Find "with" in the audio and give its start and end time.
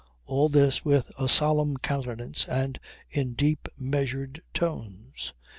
0.83-1.11